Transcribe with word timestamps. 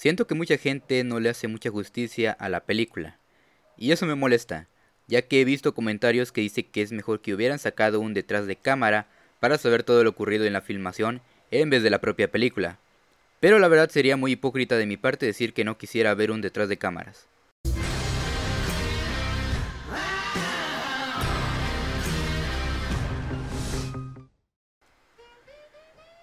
Siento 0.00 0.26
que 0.26 0.34
mucha 0.34 0.56
gente 0.56 1.04
no 1.04 1.20
le 1.20 1.28
hace 1.28 1.46
mucha 1.46 1.68
justicia 1.68 2.32
a 2.32 2.48
la 2.48 2.60
película. 2.60 3.18
Y 3.76 3.92
eso 3.92 4.06
me 4.06 4.14
molesta, 4.14 4.66
ya 5.08 5.20
que 5.20 5.42
he 5.42 5.44
visto 5.44 5.74
comentarios 5.74 6.32
que 6.32 6.40
dicen 6.40 6.64
que 6.72 6.80
es 6.80 6.90
mejor 6.90 7.20
que 7.20 7.34
hubieran 7.34 7.58
sacado 7.58 8.00
un 8.00 8.14
detrás 8.14 8.46
de 8.46 8.56
cámara 8.56 9.08
para 9.40 9.58
saber 9.58 9.82
todo 9.82 10.02
lo 10.02 10.08
ocurrido 10.08 10.46
en 10.46 10.54
la 10.54 10.62
filmación 10.62 11.20
en 11.50 11.68
vez 11.68 11.82
de 11.82 11.90
la 11.90 12.00
propia 12.00 12.30
película. 12.30 12.78
Pero 13.40 13.58
la 13.58 13.68
verdad 13.68 13.90
sería 13.90 14.16
muy 14.16 14.32
hipócrita 14.32 14.78
de 14.78 14.86
mi 14.86 14.96
parte 14.96 15.26
decir 15.26 15.52
que 15.52 15.64
no 15.64 15.76
quisiera 15.76 16.14
ver 16.14 16.30
un 16.30 16.40
detrás 16.40 16.70
de 16.70 16.78
cámaras. 16.78 17.26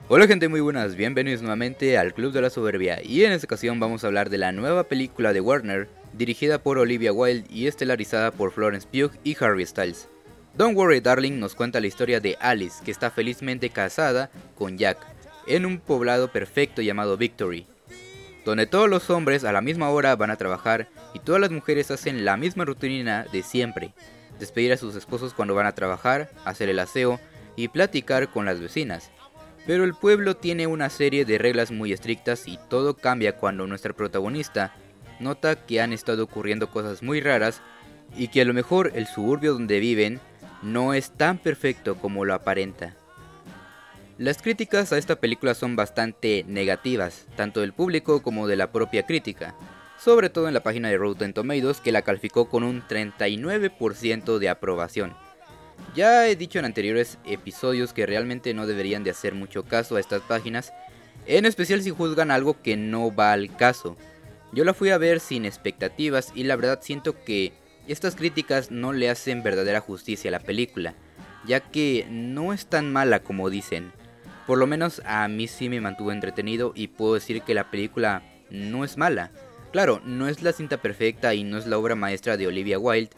Hola 0.10 0.26
gente 0.26 0.48
muy 0.48 0.62
buenas, 0.62 0.96
bienvenidos 0.96 1.42
nuevamente 1.42 1.98
al 1.98 2.14
Club 2.14 2.32
de 2.32 2.40
la 2.40 2.50
Soberbia. 2.50 3.02
Y 3.04 3.26
en 3.26 3.34
esta 3.34 3.46
ocasión 3.46 3.78
vamos 3.78 4.04
a 4.04 4.08
hablar 4.08 4.30
de 4.30 4.38
la 4.38 4.54
nueva 4.54 4.86
película 4.86 5.34
de 5.34 5.42
Warner 5.42 5.90
dirigida 6.14 6.60
por 6.60 6.78
Olivia 6.78 7.12
Wilde 7.12 7.46
y 7.50 7.68
estelarizada 7.68 8.32
por 8.32 8.54
Florence 8.54 8.88
Pugh 8.88 9.12
y 9.26 9.36
Harry 9.44 9.66
Styles. 9.66 10.08
Don't 10.56 10.78
Worry 10.78 11.02
Darling 11.02 11.42
nos 11.42 11.56
cuenta 11.56 11.82
la 11.82 11.88
historia 11.88 12.22
de 12.22 12.38
Alice 12.40 12.82
que 12.86 12.92
está 12.92 13.12
felizmente 13.12 13.70
casada 13.70 14.30
con 14.58 14.78
Jack 14.78 14.98
en 15.46 15.66
un 15.66 15.78
poblado 15.78 16.32
perfecto 16.32 16.82
llamado 16.82 17.18
Victory, 17.18 17.68
donde 18.46 18.66
todos 18.66 18.90
los 18.90 19.10
hombres 19.10 19.44
a 19.44 19.52
la 19.52 19.60
misma 19.60 19.90
hora 19.90 20.16
van 20.16 20.32
a 20.32 20.38
trabajar 20.38 20.88
y 21.14 21.20
todas 21.20 21.42
las 21.42 21.52
mujeres 21.52 21.92
hacen 21.92 22.24
la 22.24 22.38
misma 22.38 22.64
rutina 22.64 23.26
de 23.34 23.44
siempre, 23.44 23.92
despedir 24.40 24.72
a 24.72 24.78
sus 24.78 24.96
esposos 24.96 25.34
cuando 25.34 25.54
van 25.54 25.66
a 25.66 25.76
trabajar, 25.76 26.32
hacer 26.46 26.70
el 26.70 26.80
aseo 26.80 27.20
y 27.58 27.68
platicar 27.68 28.30
con 28.30 28.46
las 28.46 28.62
vecinas 28.62 29.12
pero 29.68 29.84
el 29.84 29.94
pueblo 29.94 30.38
tiene 30.38 30.66
una 30.66 30.90
serie 30.90 31.26
de 31.26 31.38
reglas 31.38 31.72
muy 31.72 31.92
estrictas 31.92 32.48
y 32.48 32.58
todo 32.70 32.96
cambia 32.96 33.36
cuando 33.36 33.68
nuestra 33.68 33.94
protagonista 33.94 34.74
nota 35.20 35.66
que 35.66 35.82
han 35.82 35.92
estado 35.92 36.24
ocurriendo 36.24 36.72
cosas 36.72 37.04
muy 37.04 37.20
raras 37.20 37.62
y 38.16 38.30
que 38.30 38.42
a 38.42 38.46
lo 38.46 38.54
mejor 38.54 38.94
el 38.96 39.08
suburbio 39.08 39.54
donde 39.54 39.80
viven 39.80 40.22
no 40.64 40.94
es 40.94 41.12
tan 41.12 41.38
perfecto 41.38 41.96
como 41.96 42.24
lo 42.24 42.34
aparenta. 42.34 42.96
Las 44.18 44.42
críticas 44.42 44.94
a 44.94 44.98
esta 44.98 45.18
película 45.18 45.54
son 45.54 45.76
bastante 45.76 46.46
negativas, 46.48 47.28
tanto 47.36 47.60
del 47.60 47.74
público 47.74 48.24
como 48.24 48.48
de 48.48 48.56
la 48.56 48.72
propia 48.72 49.06
crítica, 49.06 49.54
sobre 50.00 50.30
todo 50.30 50.48
en 50.48 50.54
la 50.54 50.64
página 50.64 50.88
de 50.88 50.98
Rotten 50.98 51.34
Tomatoes 51.34 51.82
que 51.82 51.92
la 51.92 52.04
calificó 52.04 52.50
con 52.50 52.64
un 52.64 52.82
39% 52.88 54.38
de 54.40 54.50
aprobación. 54.50 55.27
Ya 55.98 56.28
he 56.28 56.36
dicho 56.36 56.60
en 56.60 56.66
anteriores 56.66 57.18
episodios 57.26 57.92
que 57.92 58.06
realmente 58.06 58.54
no 58.54 58.68
deberían 58.68 59.04
de 59.04 59.10
hacer 59.10 59.34
mucho 59.34 59.64
caso 59.64 59.96
a 59.96 60.00
estas 60.00 60.22
páginas, 60.22 60.72
en 61.26 61.48
especial 61.48 61.82
si 61.82 61.90
juzgan 61.90 62.30
algo 62.30 62.62
que 62.62 62.78
no 62.78 63.16
va 63.16 63.32
al 63.34 63.56
caso. 63.56 63.98
Yo 64.54 64.64
la 64.64 64.76
fui 64.76 64.92
a 64.92 65.00
ver 65.00 65.20
sin 65.20 65.44
expectativas 65.44 66.32
y 66.36 66.44
la 66.44 66.56
verdad 66.56 66.82
siento 66.84 67.24
que 67.24 67.52
estas 67.88 68.16
críticas 68.16 68.70
no 68.70 68.94
le 68.94 69.10
hacen 69.10 69.42
verdadera 69.42 69.82
justicia 69.82 70.30
a 70.30 70.34
la 70.34 70.40
película, 70.40 70.94
ya 71.48 71.62
que 71.62 72.06
no 72.12 72.54
es 72.54 72.68
tan 72.68 72.94
mala 72.94 73.24
como 73.24 73.50
dicen. 73.50 73.92
Por 74.46 74.60
lo 74.60 74.68
menos 74.68 75.02
a 75.04 75.28
mí 75.28 75.48
sí 75.48 75.68
me 75.68 75.82
mantuvo 75.82 76.12
entretenido 76.12 76.74
y 76.76 76.90
puedo 76.90 77.16
decir 77.16 77.42
que 77.42 77.56
la 77.56 77.72
película 77.72 78.22
no 78.52 78.86
es 78.86 78.98
mala. 78.98 79.32
Claro, 79.72 80.00
no 80.06 80.28
es 80.28 80.44
la 80.44 80.54
cinta 80.54 80.78
perfecta 80.78 81.34
y 81.34 81.44
no 81.44 81.58
es 81.58 81.66
la 81.66 81.80
obra 81.80 81.96
maestra 81.96 82.38
de 82.38 82.46
Olivia 82.46 82.78
Wilde, 82.78 83.10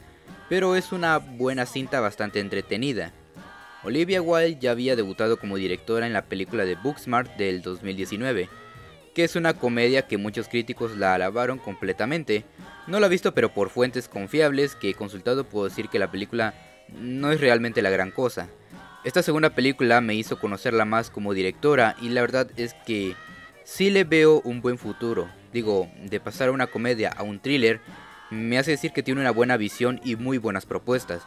pero 0.50 0.76
es 0.76 0.92
una 0.92 1.18
buena 1.18 1.66
cinta 1.66 2.00
bastante 2.00 2.40
entretenida. 2.40 3.14
Olivia 3.84 4.22
Wilde 4.22 4.60
ya 4.60 4.72
había 4.72 4.96
debutado 4.96 5.38
como 5.38 5.56
directora 5.56 6.06
en 6.06 6.14
la 6.14 6.26
película 6.26 6.66
de 6.66 6.76
Booksmart 6.76 7.38
del 7.38 7.62
2019, 7.62 8.50
que 9.14 9.24
es 9.24 9.36
una 9.36 9.54
comedia 9.54 10.08
que 10.08 10.18
muchos 10.18 10.50
críticos 10.50 10.98
la 10.98 11.14
alabaron 11.14 11.60
completamente. 11.60 12.44
No 12.88 13.00
la 13.00 13.08
he 13.08 13.10
visto 13.10 13.34
pero 13.34 13.54
por 13.54 13.70
fuentes 13.70 14.10
confiables 14.10 14.76
que 14.76 14.90
he 14.90 14.94
consultado 14.94 15.46
puedo 15.46 15.70
decir 15.70 15.88
que 15.88 16.00
la 16.00 16.12
película 16.12 16.54
no 17.00 17.32
es 17.32 17.40
realmente 17.40 17.82
la 17.82 17.90
gran 17.90 18.12
cosa. 18.12 18.50
Esta 19.06 19.24
segunda 19.24 19.52
película 19.52 20.02
me 20.02 20.16
hizo 20.16 20.40
conocerla 20.40 20.84
más 20.84 21.10
como 21.10 21.34
directora 21.34 21.96
y 22.02 22.10
la 22.10 22.20
verdad 22.20 22.52
es 22.58 22.74
que 22.86 23.16
sí 23.64 23.90
le 23.90 24.04
veo 24.04 24.42
un 24.44 24.62
buen 24.62 24.78
futuro. 24.78 25.30
Digo, 25.54 25.90
de 26.04 26.20
pasar 26.20 26.50
a 26.50 26.52
una 26.52 26.68
comedia 26.68 27.10
a 27.16 27.24
un 27.24 27.40
thriller 27.40 27.80
me 28.30 28.58
hace 28.58 28.72
decir 28.72 28.92
que 28.92 29.04
tiene 29.04 29.22
una 29.22 29.32
buena 29.32 29.58
visión 29.58 30.00
y 30.04 30.16
muy 30.16 30.38
buenas 30.38 30.66
propuestas. 30.66 31.24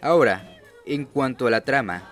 Ahora, 0.00 0.58
en 0.86 1.04
cuanto 1.04 1.46
a 1.46 1.50
la 1.50 1.62
trama, 1.62 2.02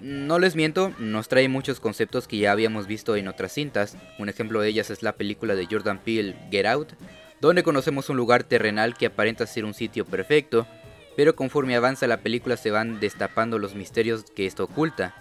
no 0.00 0.38
les 0.38 0.56
miento, 0.56 0.92
nos 0.98 1.28
trae 1.28 1.48
muchos 1.48 1.80
conceptos 1.80 2.28
que 2.28 2.38
ya 2.38 2.52
habíamos 2.52 2.86
visto 2.86 3.16
en 3.16 3.28
otras 3.28 3.52
cintas. 3.52 3.96
Un 4.18 4.28
ejemplo 4.28 4.60
de 4.60 4.68
ellas 4.68 4.90
es 4.90 5.02
la 5.02 5.12
película 5.12 5.54
de 5.54 5.66
Jordan 5.66 5.98
Peele, 5.98 6.36
Get 6.50 6.66
Out, 6.66 6.92
donde 7.40 7.62
conocemos 7.62 8.10
un 8.10 8.16
lugar 8.16 8.44
terrenal 8.44 8.94
que 8.96 9.06
aparenta 9.06 9.46
ser 9.46 9.64
un 9.64 9.74
sitio 9.74 10.04
perfecto, 10.04 10.66
pero 11.16 11.34
conforme 11.34 11.76
avanza 11.76 12.06
la 12.06 12.18
película 12.18 12.56
se 12.56 12.70
van 12.70 13.00
destapando 13.00 13.58
los 13.58 13.74
misterios 13.74 14.24
que 14.34 14.46
esto 14.46 14.64
oculta. 14.64 15.14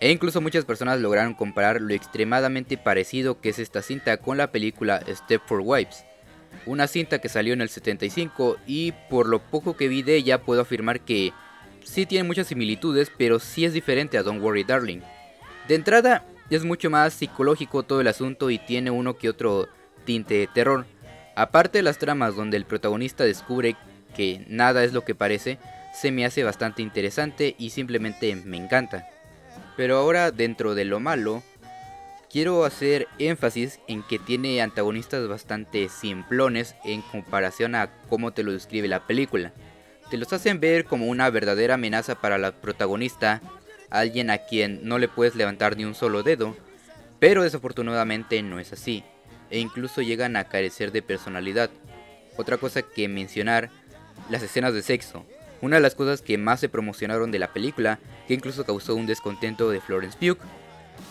E 0.00 0.10
incluso 0.10 0.40
muchas 0.40 0.64
personas 0.64 0.98
lograron 0.98 1.34
comparar 1.34 1.80
lo 1.80 1.94
extremadamente 1.94 2.78
parecido 2.78 3.40
que 3.40 3.50
es 3.50 3.58
esta 3.58 3.82
cinta 3.82 4.16
con 4.16 4.38
la 4.38 4.50
película 4.50 5.02
Step 5.06 5.42
for 5.46 5.60
Wives, 5.60 6.04
una 6.66 6.86
cinta 6.86 7.18
que 7.18 7.28
salió 7.28 7.52
en 7.52 7.60
el 7.60 7.68
75 7.68 8.58
y 8.66 8.92
por 9.08 9.28
lo 9.28 9.40
poco 9.40 9.76
que 9.76 9.88
vi 9.88 10.02
de 10.02 10.16
ella 10.16 10.42
puedo 10.42 10.60
afirmar 10.60 11.00
que 11.00 11.32
sí 11.84 12.06
tiene 12.06 12.26
muchas 12.26 12.48
similitudes, 12.48 13.10
pero 13.16 13.38
sí 13.38 13.64
es 13.64 13.72
diferente 13.72 14.18
a 14.18 14.22
Don't 14.22 14.42
Worry 14.42 14.64
Darling. 14.64 15.00
De 15.68 15.74
entrada 15.74 16.24
es 16.50 16.64
mucho 16.64 16.90
más 16.90 17.14
psicológico 17.14 17.82
todo 17.82 18.00
el 18.00 18.08
asunto 18.08 18.50
y 18.50 18.58
tiene 18.58 18.90
uno 18.90 19.16
que 19.16 19.28
otro 19.28 19.68
tinte 20.04 20.34
de 20.34 20.46
terror. 20.48 20.86
Aparte 21.36 21.78
de 21.78 21.82
las 21.82 21.98
tramas 21.98 22.36
donde 22.36 22.56
el 22.56 22.64
protagonista 22.64 23.24
descubre 23.24 23.76
que 24.14 24.44
nada 24.48 24.84
es 24.84 24.92
lo 24.92 25.04
que 25.04 25.14
parece, 25.14 25.58
se 25.94 26.10
me 26.10 26.24
hace 26.24 26.44
bastante 26.44 26.82
interesante 26.82 27.54
y 27.58 27.70
simplemente 27.70 28.34
me 28.36 28.56
encanta. 28.56 29.08
Pero 29.76 29.96
ahora 29.96 30.30
dentro 30.30 30.74
de 30.74 30.84
lo 30.84 31.00
malo, 31.00 31.42
quiero 32.30 32.64
hacer 32.64 33.08
énfasis 33.18 33.80
en 33.88 34.02
que 34.02 34.18
tiene 34.18 34.62
antagonistas 34.62 35.26
bastante 35.26 35.88
simplones 35.88 36.76
en 36.84 37.02
comparación 37.02 37.74
a 37.74 37.90
cómo 38.08 38.32
te 38.32 38.44
lo 38.44 38.52
describe 38.52 38.88
la 38.88 39.06
película. 39.06 39.52
Te 40.10 40.16
los 40.16 40.32
hacen 40.32 40.60
ver 40.60 40.84
como 40.84 41.06
una 41.06 41.28
verdadera 41.30 41.74
amenaza 41.74 42.20
para 42.20 42.38
la 42.38 42.52
protagonista, 42.52 43.42
alguien 43.90 44.30
a 44.30 44.38
quien 44.38 44.80
no 44.84 44.98
le 44.98 45.08
puedes 45.08 45.34
levantar 45.34 45.76
ni 45.76 45.84
un 45.84 45.94
solo 45.94 46.22
dedo, 46.22 46.56
pero 47.18 47.42
desafortunadamente 47.42 48.42
no 48.42 48.60
es 48.60 48.72
así, 48.72 49.04
e 49.50 49.58
incluso 49.58 50.00
llegan 50.00 50.36
a 50.36 50.44
carecer 50.44 50.92
de 50.92 51.02
personalidad. 51.02 51.70
Otra 52.36 52.56
cosa 52.56 52.82
que 52.82 53.08
mencionar, 53.08 53.70
las 54.30 54.42
escenas 54.42 54.72
de 54.72 54.82
sexo. 54.82 55.26
Una 55.60 55.76
de 55.76 55.82
las 55.82 55.94
cosas 55.94 56.22
que 56.22 56.38
más 56.38 56.60
se 56.60 56.70
promocionaron 56.70 57.30
de 57.30 57.38
la 57.38 57.52
película, 57.52 57.98
que 58.26 58.34
incluso 58.34 58.64
causó 58.64 58.94
un 58.94 59.06
descontento 59.06 59.68
de 59.70 59.80
Florence 59.80 60.16
Pugh, 60.18 60.38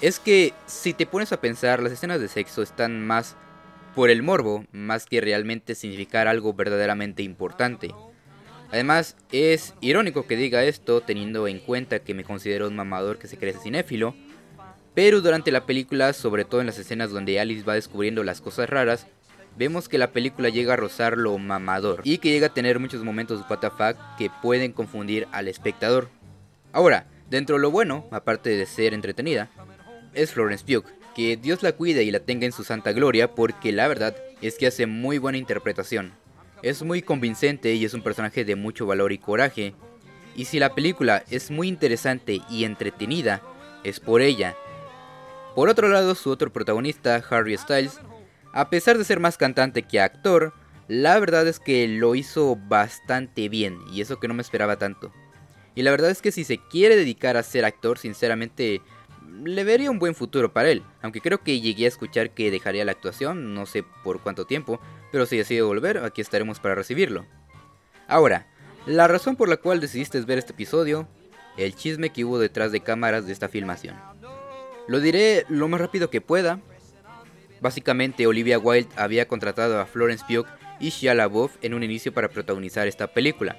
es 0.02 0.20
que 0.20 0.54
si 0.66 0.94
te 0.94 1.06
pones 1.06 1.34
a 1.34 1.42
pensar, 1.42 1.82
las 1.82 1.92
escenas 1.92 2.22
de 2.22 2.28
sexo 2.28 2.62
están 2.62 3.06
más 3.06 3.36
por 3.96 4.10
el 4.10 4.24
morbo, 4.24 4.66
más 4.72 5.06
que 5.06 5.20
realmente 5.20 5.76
significar 5.76 6.28
algo 6.28 6.54
verdaderamente 6.54 7.24
importante. 7.24 7.94
Además, 8.72 9.16
es 9.32 9.74
irónico 9.82 10.28
que 10.28 10.38
diga 10.38 10.64
esto 10.64 11.02
teniendo 11.02 11.48
en 11.48 11.60
cuenta 11.60 12.00
que 12.00 12.14
me 12.14 12.24
considero 12.24 12.68
un 12.68 12.76
mamador 12.76 13.18
que 13.18 13.28
se 13.28 13.38
crece 13.38 13.60
cinéfilo, 13.60 14.16
pero 14.94 15.22
durante 15.22 15.52
la 15.52 15.66
película, 15.66 16.14
sobre 16.14 16.46
todo 16.46 16.62
en 16.62 16.68
las 16.68 16.78
escenas 16.78 17.12
donde 17.12 17.40
Alice 17.40 17.66
va 17.66 17.74
descubriendo 17.74 18.24
las 18.24 18.42
cosas 18.42 18.70
raras, 18.70 19.08
vemos 19.58 19.90
que 19.90 19.98
la 19.98 20.12
película 20.12 20.50
llega 20.50 20.74
a 20.74 20.78
rozar 20.78 21.18
lo 21.18 21.38
mamador 21.38 22.02
y 22.04 22.20
que 22.20 22.30
llega 22.30 22.48
a 22.48 22.54
tener 22.54 22.80
muchos 22.80 23.04
momentos 23.04 23.42
WTF 23.50 24.18
que 24.18 24.32
pueden 24.42 24.72
confundir 24.72 25.28
al 25.32 25.48
espectador. 25.48 26.10
Ahora, 26.72 27.08
dentro 27.30 27.56
de 27.56 27.64
lo 27.64 27.72
bueno, 27.72 28.08
aparte 28.12 28.52
de 28.52 28.66
ser 28.66 28.94
entretenida, 28.94 29.50
es 30.14 30.32
Florence 30.32 30.66
Pugh, 30.66 30.86
que 31.16 31.38
Dios 31.38 31.64
la 31.64 31.74
cuide 31.74 32.04
y 32.04 32.12
la 32.12 32.20
tenga 32.20 32.46
en 32.46 32.52
su 32.52 32.64
santa 32.64 32.92
gloria 32.92 33.34
porque 33.36 33.72
la 33.72 33.88
verdad 33.88 34.16
es 34.42 34.58
que 34.58 34.68
hace 34.68 34.86
muy 34.86 35.18
buena 35.18 35.38
interpretación. 35.38 36.14
Es 36.62 36.84
muy 36.84 37.02
convincente 37.02 37.74
y 37.74 37.86
es 37.86 37.94
un 37.94 38.02
personaje 38.02 38.46
de 38.46 38.56
mucho 38.56 38.86
valor 38.86 39.12
y 39.12 39.18
coraje. 39.18 39.74
Y 40.36 40.46
si 40.46 40.60
la 40.60 40.76
película 40.76 41.24
es 41.30 41.52
muy 41.52 41.68
interesante 41.68 42.42
y 42.50 42.64
entretenida, 42.64 43.42
es 43.84 44.00
por 44.00 44.22
ella. 44.22 44.56
Por 45.56 45.70
otro 45.70 45.88
lado, 45.90 46.16
su 46.16 46.30
otro 46.30 46.52
protagonista, 46.52 47.24
Harry 47.30 47.58
Styles, 47.58 48.00
a 48.54 48.70
pesar 48.70 48.98
de 48.98 49.04
ser 49.04 49.20
más 49.20 49.38
cantante 49.38 49.84
que 49.84 50.00
actor, 50.00 50.54
la 50.88 51.20
verdad 51.20 51.48
es 51.48 51.60
que 51.60 51.88
lo 51.88 52.16
hizo 52.16 52.56
bastante 52.56 53.48
bien 53.48 53.80
y 53.92 54.02
eso 54.02 54.20
que 54.20 54.28
no 54.28 54.34
me 54.34 54.42
esperaba 54.42 54.78
tanto. 54.78 55.14
Y 55.76 55.84
la 55.84 55.92
verdad 55.92 56.10
es 56.10 56.22
que 56.22 56.32
si 56.32 56.44
se 56.44 56.58
quiere 56.58 56.96
dedicar 56.96 57.38
a 57.38 57.44
ser 57.44 57.64
actor, 57.64 57.98
sinceramente 58.00 58.82
le 59.44 59.64
vería 59.64 59.92
un 59.92 60.00
buen 60.00 60.16
futuro 60.16 60.54
para 60.54 60.70
él, 60.70 60.84
aunque 61.02 61.22
creo 61.22 61.44
que 61.44 61.60
llegué 61.60 61.86
a 61.86 61.90
escuchar 61.90 62.32
que 62.32 62.52
dejaría 62.52 62.86
la 62.86 62.92
actuación, 62.92 63.54
no 63.54 63.66
sé 63.66 63.84
por 64.04 64.22
cuánto 64.22 64.46
tiempo, 64.46 64.80
pero 65.12 65.26
si 65.26 65.38
decide 65.38 65.62
volver, 65.62 66.00
aquí 66.00 66.22
estaremos 66.22 66.60
para 66.60 66.76
recibirlo. 66.76 67.26
Ahora, 68.08 68.48
la 68.86 69.08
razón 69.08 69.36
por 69.36 69.50
la 69.50 69.58
cual 69.58 69.80
decidiste 69.80 70.20
ver 70.22 70.40
este 70.40 70.54
episodio, 70.54 71.08
el 71.58 71.76
chisme 71.76 72.12
que 72.12 72.26
hubo 72.26 72.40
detrás 72.40 72.72
de 72.72 72.82
cámaras 72.82 73.26
de 73.26 73.34
esta 73.34 73.50
filmación. 73.50 73.96
Lo 74.88 75.00
diré 75.00 75.46
lo 75.50 75.68
más 75.68 75.80
rápido 75.82 76.10
que 76.10 76.22
pueda. 76.22 76.60
Básicamente 77.62 78.26
Olivia 78.26 78.58
Wilde 78.58 78.90
había 78.96 79.28
contratado 79.28 79.80
a 79.80 79.86
Florence 79.86 80.26
Pugh 80.28 80.48
y 80.80 80.90
Shia 80.90 81.14
LaBeouf 81.14 81.58
en 81.62 81.74
un 81.74 81.84
inicio 81.84 82.14
para 82.14 82.30
protagonizar 82.30 82.88
esta 82.88 83.08
película. 83.08 83.58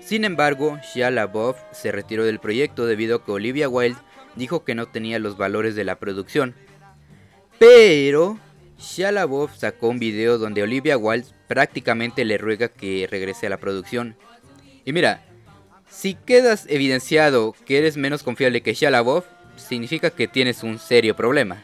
Sin 0.00 0.24
embargo, 0.24 0.78
Shia 0.82 1.10
LaBeouf 1.10 1.56
se 1.72 1.92
retiró 1.92 2.24
del 2.24 2.40
proyecto 2.40 2.86
debido 2.86 3.16
a 3.16 3.24
que 3.24 3.32
Olivia 3.32 3.68
Wilde 3.68 3.98
dijo 4.36 4.64
que 4.64 4.74
no 4.74 4.86
tenía 4.86 5.18
los 5.18 5.36
valores 5.36 5.74
de 5.74 5.84
la 5.84 5.98
producción. 5.98 6.54
Pero 7.58 8.38
Shia 8.78 9.10
LaBeouf 9.10 9.56
sacó 9.56 9.88
un 9.88 9.98
video 9.98 10.38
donde 10.38 10.62
Olivia 10.62 10.98
Wilde 10.98 11.28
prácticamente 11.48 12.24
le 12.24 12.38
ruega 12.38 12.68
que 12.68 13.08
regrese 13.10 13.46
a 13.46 13.50
la 13.50 13.56
producción. 13.56 14.16
Y 14.84 14.92
mira, 14.92 15.24
si 15.88 16.14
quedas 16.14 16.66
evidenciado 16.68 17.54
que 17.64 17.78
eres 17.78 17.96
menos 17.96 18.22
confiable 18.22 18.60
que 18.60 18.74
Shia 18.74 18.90
LaBeouf, 18.90 19.24
significa 19.56 20.10
que 20.10 20.28
tienes 20.28 20.62
un 20.62 20.78
serio 20.78 21.16
problema. 21.16 21.62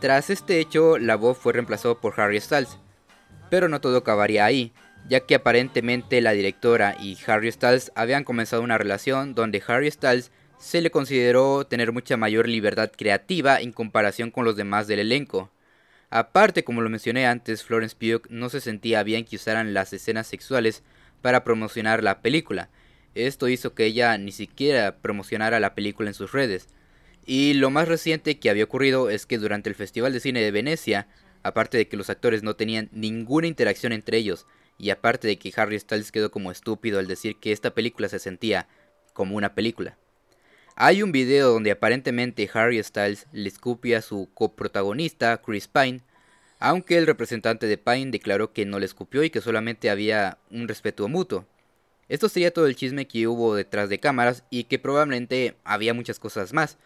Tras 0.00 0.30
este 0.30 0.58
hecho, 0.58 0.98
LaBeouf 0.98 1.38
fue 1.38 1.52
reemplazado 1.52 2.00
por 2.00 2.18
Harry 2.18 2.40
Styles, 2.40 2.78
pero 3.50 3.68
no 3.68 3.80
todo 3.80 3.98
acabaría 3.98 4.44
ahí, 4.44 4.72
ya 5.08 5.20
que 5.20 5.34
aparentemente 5.34 6.20
la 6.20 6.32
directora 6.32 6.96
y 6.98 7.18
Harry 7.26 7.52
Styles 7.52 7.92
habían 7.94 8.24
comenzado 8.24 8.62
una 8.62 8.78
relación 8.78 9.34
donde 9.34 9.62
Harry 9.66 9.90
Styles 9.90 10.32
se 10.62 10.80
le 10.80 10.92
consideró 10.92 11.66
tener 11.66 11.90
mucha 11.90 12.16
mayor 12.16 12.48
libertad 12.48 12.92
creativa 12.96 13.60
en 13.60 13.72
comparación 13.72 14.30
con 14.30 14.44
los 14.44 14.54
demás 14.54 14.86
del 14.86 15.00
elenco. 15.00 15.50
Aparte, 16.08 16.62
como 16.62 16.82
lo 16.82 16.88
mencioné 16.88 17.26
antes, 17.26 17.64
Florence 17.64 17.96
Pugh 17.96 18.30
no 18.30 18.48
se 18.48 18.60
sentía 18.60 19.02
bien 19.02 19.24
que 19.24 19.34
usaran 19.34 19.74
las 19.74 19.92
escenas 19.92 20.28
sexuales 20.28 20.84
para 21.20 21.42
promocionar 21.42 22.04
la 22.04 22.22
película. 22.22 22.68
Esto 23.16 23.48
hizo 23.48 23.74
que 23.74 23.86
ella 23.86 24.16
ni 24.18 24.30
siquiera 24.30 24.98
promocionara 24.98 25.58
la 25.58 25.74
película 25.74 26.10
en 26.10 26.14
sus 26.14 26.30
redes. 26.30 26.68
Y 27.26 27.54
lo 27.54 27.70
más 27.70 27.88
reciente 27.88 28.38
que 28.38 28.48
había 28.48 28.64
ocurrido 28.64 29.10
es 29.10 29.26
que 29.26 29.38
durante 29.38 29.68
el 29.68 29.74
Festival 29.74 30.12
de 30.12 30.20
Cine 30.20 30.42
de 30.42 30.52
Venecia, 30.52 31.08
aparte 31.42 31.76
de 31.76 31.88
que 31.88 31.96
los 31.96 32.08
actores 32.08 32.44
no 32.44 32.54
tenían 32.54 32.88
ninguna 32.92 33.48
interacción 33.48 33.92
entre 33.92 34.16
ellos, 34.16 34.46
y 34.78 34.90
aparte 34.90 35.26
de 35.26 35.38
que 35.38 35.52
Harry 35.56 35.80
Styles 35.80 36.12
quedó 36.12 36.30
como 36.30 36.52
estúpido 36.52 37.00
al 37.00 37.08
decir 37.08 37.40
que 37.40 37.50
esta 37.50 37.74
película 37.74 38.08
se 38.08 38.20
sentía 38.20 38.68
como 39.12 39.34
una 39.34 39.56
película. 39.56 39.98
Hay 40.74 41.02
un 41.02 41.12
video 41.12 41.50
donde 41.50 41.70
aparentemente 41.70 42.48
Harry 42.54 42.82
Styles 42.82 43.26
le 43.32 43.48
escupía 43.48 43.98
a 43.98 44.02
su 44.02 44.30
coprotagonista, 44.32 45.40
Chris 45.42 45.68
Pine, 45.68 46.00
aunque 46.58 46.96
el 46.96 47.06
representante 47.06 47.66
de 47.66 47.76
Pine 47.76 48.10
declaró 48.10 48.52
que 48.52 48.64
no 48.64 48.78
le 48.78 48.86
escupió 48.86 49.22
y 49.22 49.30
que 49.30 49.42
solamente 49.42 49.90
había 49.90 50.38
un 50.50 50.68
respeto 50.68 51.06
mutuo. 51.08 51.44
Esto 52.08 52.28
sería 52.28 52.52
todo 52.52 52.66
el 52.66 52.76
chisme 52.76 53.06
que 53.06 53.26
hubo 53.26 53.54
detrás 53.54 53.90
de 53.90 53.98
cámaras 53.98 54.44
y 54.48 54.64
que 54.64 54.78
probablemente 54.78 55.56
había 55.64 55.92
muchas 55.92 56.18
cosas 56.18 56.52
más, 56.54 56.78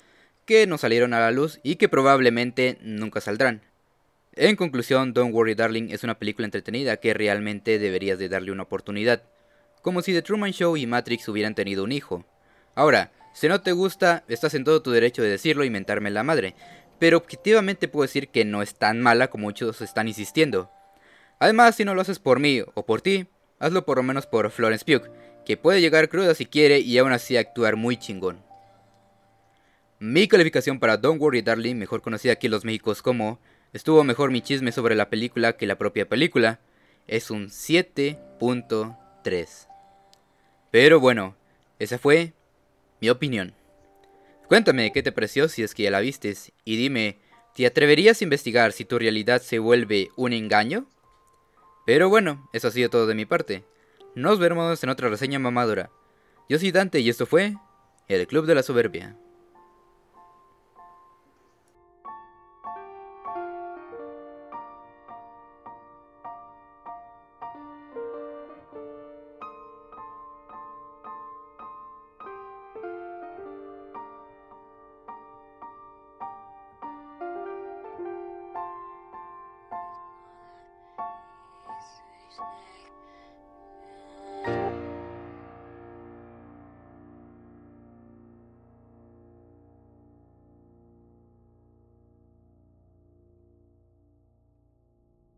que 0.46 0.66
no 0.66 0.78
salieron 0.78 1.14
a 1.14 1.20
la 1.20 1.30
luz 1.30 1.60
y 1.62 1.76
que 1.76 1.88
probablemente 1.88 2.78
nunca 2.82 3.20
saldrán. 3.20 3.62
En 4.34 4.56
conclusión, 4.56 5.14
Don't 5.14 5.32
Worry 5.32 5.54
Darling 5.54 5.90
es 5.90 6.02
una 6.04 6.18
película 6.18 6.44
entretenida 6.44 6.96
que 6.98 7.14
realmente 7.14 7.78
deberías 7.78 8.18
de 8.18 8.28
darle 8.28 8.50
una 8.50 8.64
oportunidad, 8.64 9.22
como 9.80 10.02
si 10.02 10.12
The 10.12 10.22
Truman 10.22 10.52
Show 10.52 10.76
y 10.76 10.86
Matrix 10.86 11.28
hubieran 11.28 11.54
tenido 11.54 11.84
un 11.84 11.92
hijo. 11.92 12.24
Ahora, 12.74 13.12
si 13.36 13.48
no 13.48 13.60
te 13.60 13.72
gusta, 13.72 14.24
estás 14.28 14.54
en 14.54 14.64
todo 14.64 14.80
tu 14.80 14.90
derecho 14.90 15.22
de 15.22 15.28
decirlo 15.28 15.64
y 15.64 15.70
mentarme 15.70 16.10
la 16.10 16.22
madre, 16.22 16.54
pero 16.98 17.18
objetivamente 17.18 17.86
puedo 17.86 18.02
decir 18.02 18.28
que 18.28 18.44
no 18.44 18.62
es 18.62 18.74
tan 18.74 19.00
mala 19.00 19.28
como 19.28 19.44
muchos 19.44 19.82
están 19.82 20.08
insistiendo. 20.08 20.70
Además, 21.38 21.76
si 21.76 21.84
no 21.84 21.94
lo 21.94 22.00
haces 22.00 22.18
por 22.18 22.40
mí 22.40 22.62
o 22.74 22.86
por 22.86 23.02
ti, 23.02 23.26
hazlo 23.58 23.84
por 23.84 23.98
lo 23.98 24.02
menos 24.02 24.26
por 24.26 24.50
Florence 24.50 24.84
Pugh, 24.84 25.10
que 25.44 25.56
puede 25.56 25.82
llegar 25.82 26.08
cruda 26.08 26.34
si 26.34 26.46
quiere 26.46 26.80
y 26.80 26.96
aún 26.96 27.12
así 27.12 27.36
actuar 27.36 27.76
muy 27.76 27.98
chingón. 27.98 28.42
Mi 29.98 30.28
calificación 30.28 30.78
para 30.78 30.96
Don't 30.96 31.20
Worry 31.20 31.42
Darling, 31.42 31.76
mejor 31.76 32.02
conocida 32.02 32.32
aquí 32.32 32.46
en 32.46 32.52
los 32.52 32.64
Méxicos 32.64 33.02
como 33.02 33.38
Estuvo 33.76 34.02
mejor 34.04 34.30
mi 34.30 34.40
chisme 34.40 34.72
sobre 34.72 34.94
la 34.94 35.10
película 35.10 35.58
que 35.58 35.66
la 35.66 35.76
propia 35.76 36.08
película, 36.08 36.60
es 37.06 37.30
un 37.30 37.48
7.3. 37.48 39.68
Pero 40.70 40.98
bueno, 40.98 41.36
esa 41.78 41.98
fue 41.98 42.32
mi 43.00 43.10
opinión. 43.10 43.54
Cuéntame 44.48 44.92
qué 44.92 45.02
te 45.02 45.12
pareció 45.12 45.48
si 45.48 45.62
es 45.62 45.74
que 45.74 45.84
ya 45.84 45.90
la 45.90 46.00
vistes 46.00 46.52
y 46.64 46.76
dime, 46.76 47.18
¿te 47.54 47.66
atreverías 47.66 48.20
a 48.20 48.24
investigar 48.24 48.72
si 48.72 48.84
tu 48.84 48.98
realidad 48.98 49.42
se 49.42 49.58
vuelve 49.58 50.08
un 50.16 50.32
engaño? 50.32 50.86
Pero 51.84 52.08
bueno, 52.08 52.48
eso 52.52 52.68
ha 52.68 52.70
sido 52.70 52.90
todo 52.90 53.06
de 53.06 53.14
mi 53.14 53.26
parte. 53.26 53.64
Nos 54.14 54.38
vemos 54.38 54.82
en 54.82 54.90
otra 54.90 55.08
reseña 55.08 55.38
mamadora. 55.38 55.90
Yo 56.48 56.58
soy 56.58 56.70
Dante 56.70 57.00
y 57.00 57.08
esto 57.08 57.26
fue 57.26 57.56
El 58.08 58.26
Club 58.26 58.46
de 58.46 58.54
la 58.54 58.62
Soberbia. 58.62 59.16